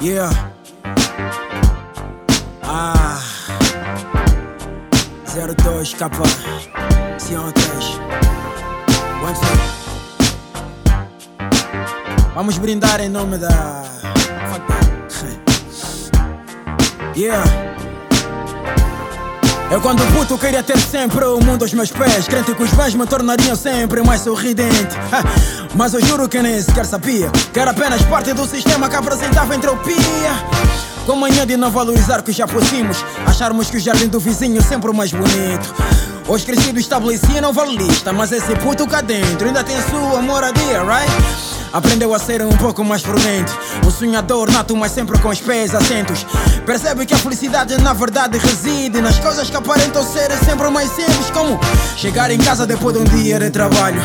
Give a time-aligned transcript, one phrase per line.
[0.00, 0.30] Yeah.
[2.62, 3.20] Ah.
[5.26, 6.24] 02 capa.
[7.18, 8.00] Sion 3.
[9.22, 9.58] One two.
[12.34, 13.82] Vamos brindar em nome da.
[17.16, 17.75] Yeah.
[19.76, 22.26] Eu quando puto queria ter sempre o mundo aos meus pés.
[22.26, 24.96] Crente que os bens me tornariam sempre mais sorridente.
[25.74, 29.54] Mas eu juro que nem sequer sabia Que era apenas parte do sistema que apresentava
[29.54, 29.96] entropia
[31.04, 34.58] Com manhã de não valorizar o que já possuímos Acharmos que o jardim do vizinho
[34.58, 35.74] é sempre o mais bonito.
[36.26, 41.56] Os crescidos estabeleciam não valista Mas esse puto cá dentro ainda tem sua moradia, right?
[41.70, 43.52] Aprendeu a ser um pouco mais prudente.
[43.86, 46.24] Um sonhador nato, mas sempre com os pés assentos
[46.66, 51.30] Percebe que a felicidade na verdade reside Nas coisas que aparentam ser sempre mais simples
[51.32, 51.60] Como
[51.96, 54.04] chegar em casa depois de um dia de trabalho.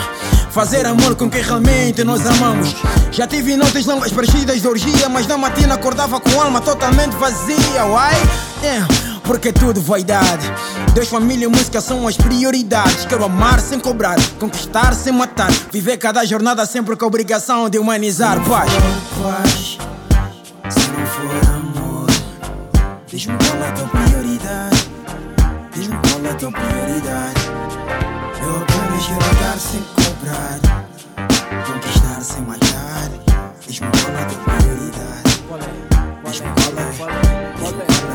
[0.51, 2.75] Fazer amor com quem realmente nós amamos.
[3.09, 7.85] Já tive noites longas preenchidas de orgia Mas na matina acordava com alma totalmente vazia.
[7.85, 8.63] Why?
[8.63, 8.87] Yeah.
[9.23, 10.51] Porque tudo vaidade.
[10.93, 13.05] Deus, família e música são as prioridades.
[13.05, 15.51] Quero amar sem cobrar, conquistar sem matar.
[15.71, 18.37] Viver cada jornada sempre com a obrigação de humanizar.
[18.43, 18.71] Paz.
[19.23, 19.90] Paz
[23.21, 24.89] Diz-me qual é a tua prioridade
[25.75, 27.41] Diz-me qual é a tua prioridade
[28.41, 30.59] Eu apenas quero dar sem cobrar
[31.67, 33.11] Conquistar sem matar
[33.67, 35.29] Diz-me qual é a tua prioridade
[36.25, 36.89] Diz-me qual é
[37.57, 38.09] Diz-me qual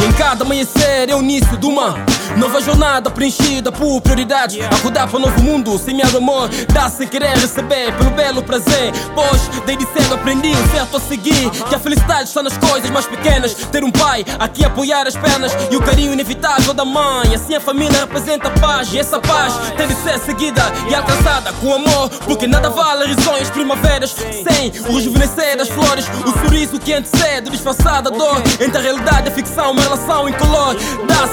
[0.00, 1.96] é em cada amanhecer é o início de uma
[2.36, 4.58] nova jornada preenchida por prioridades.
[4.64, 8.92] Acordar para um novo mundo, semear o amor, dar sem querer receber, pelo belo prazer.
[9.14, 11.50] Pois, desde cedo aprendi o certo a seguir.
[11.68, 13.54] Que a felicidade está nas coisas mais pequenas.
[13.54, 17.34] Ter um pai aqui a apoiar as pernas e o carinho inevitável da mãe.
[17.34, 21.74] Assim a família representa paz e essa paz tem de ser seguida e alcançada com
[21.74, 22.08] amor.
[22.24, 26.06] Porque nada vale risonhos, primaveras sem o rejuvenescer das flores.
[26.26, 28.42] O sorriso que antecede, disfarçada dor.
[28.60, 30.76] Entre a realidade e a ficção, uma relação incolor.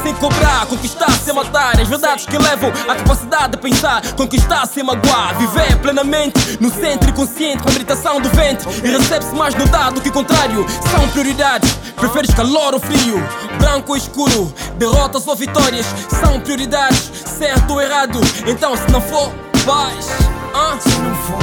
[0.01, 1.79] Sem cobrar, conquistar sem matar.
[1.79, 5.37] As verdades que levam à capacidade de pensar, conquistar sem magoar.
[5.37, 8.67] Viver plenamente no centro e consciente com a meditação do ventre.
[8.83, 10.65] E recebe-se mais no dado que contrário.
[10.89, 11.71] São prioridades.
[11.95, 13.21] Preferes calor ou frio,
[13.59, 15.85] branco ou escuro, derrotas ou vitórias.
[16.09, 18.19] São prioridades, certo ou errado.
[18.47, 19.31] Então, se não for
[19.65, 20.07] paz,
[20.53, 21.37] ah, Se não for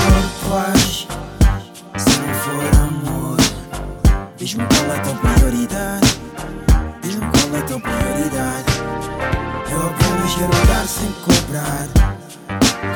[0.50, 1.06] paz,
[1.96, 3.36] se não for amor,
[4.36, 6.07] diz-me qual é a tua prioridade.
[7.68, 8.64] Tua prioridade.
[9.70, 11.86] Eu apenas quero dar sem cobrar,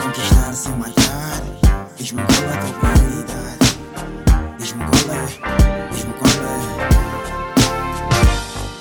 [0.03, 1.43] conquistar sem matar.
[1.97, 3.59] Diz-me qual é a tua prioridade.
[4.59, 5.27] Diz-me qual é,
[5.91, 6.57] diz-me qual é.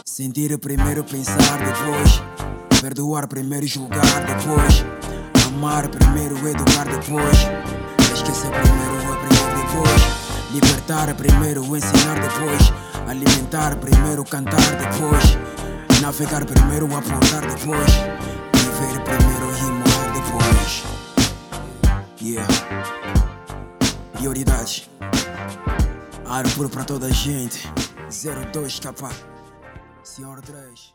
[0.05, 2.23] Sentir primeiro, pensar depois.
[2.81, 4.85] Perdoar primeiro, julgar depois.
[5.47, 7.37] Amar primeiro, educar depois.
[8.13, 10.01] Esquecer primeiro, aprender depois.
[10.53, 12.73] Libertar primeiro, ensinar depois.
[13.09, 15.37] Alimentar primeiro, cantar depois.
[16.01, 17.91] Navegar primeiro, apontar depois.
[18.55, 20.83] Viver primeiro e morrer depois.
[22.19, 22.47] Yeah.
[24.13, 24.89] Prioridade.
[26.25, 27.71] Aro puro pra toda a gente.
[28.51, 29.11] 02 capa.
[30.03, 30.91] Senhor 3.